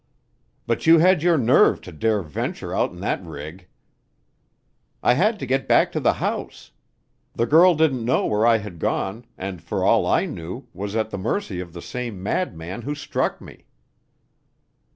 "But 0.65 0.87
you 0.87 0.97
had 0.97 1.21
your 1.21 1.37
nerve 1.37 1.79
to 1.81 1.91
dare 1.91 2.23
venture 2.23 2.73
out 2.73 2.89
in 2.89 3.01
that 3.01 3.23
rig!" 3.23 3.67
"I 5.03 5.13
had 5.13 5.37
to 5.37 5.45
get 5.45 5.67
back 5.67 5.91
to 5.91 5.99
the 5.99 6.13
house. 6.13 6.71
The 7.35 7.45
girl 7.45 7.75
didn't 7.75 8.03
know 8.03 8.25
where 8.25 8.43
I 8.43 8.57
had 8.57 8.79
gone, 8.79 9.27
and, 9.37 9.61
for 9.61 9.83
all 9.85 10.07
I 10.07 10.25
knew, 10.25 10.65
was 10.73 10.95
at 10.95 11.11
the 11.11 11.19
mercy 11.19 11.59
of 11.59 11.73
the 11.73 11.83
same 11.83 12.23
madman 12.23 12.81
who 12.81 12.95
struck 12.95 13.39
me." 13.41 13.67